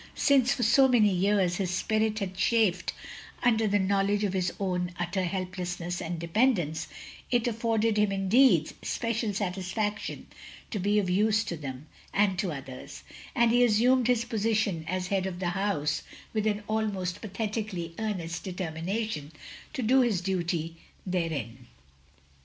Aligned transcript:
Since 0.15 0.55
for 0.55 0.63
so 0.63 0.87
many 0.87 1.13
years 1.13 1.57
his 1.57 1.69
spirit 1.69 2.17
had 2.17 2.33
chafed 2.33 2.91
under 3.43 3.67
the 3.67 3.77
knowledge 3.77 4.23
of 4.23 4.33
his 4.33 4.51
own 4.59 4.89
utter 4.99 5.19
OF 5.21 5.29
GROSVENOR 5.29 5.29
SQUARE 5.29 5.29
235 5.29 5.31
helplessness 5.37 6.01
and 6.01 6.19
dependence, 6.19 6.87
it 7.29 7.47
afforded 7.47 7.97
him, 7.97 8.11
indeed, 8.11 8.73
especial 8.81 9.31
satisfaction 9.31 10.25
to 10.71 10.79
be 10.79 10.97
of 10.97 11.07
use 11.07 11.43
to 11.43 11.55
them, 11.55 11.85
and 12.15 12.39
to 12.39 12.51
others; 12.51 13.03
and 13.35 13.51
he 13.51 13.63
asstmied 13.63 14.07
his 14.07 14.25
position 14.25 14.85
as 14.87 15.05
head 15.09 15.27
of 15.27 15.37
the 15.37 15.49
house 15.49 16.01
with 16.33 16.47
an 16.47 16.63
almost 16.67 17.21
pathetically 17.21 17.93
earnest 17.99 18.43
determination 18.43 19.31
to 19.73 19.83
do 19.83 20.01
his 20.01 20.21
duty 20.21 20.77
therein. 21.05 21.67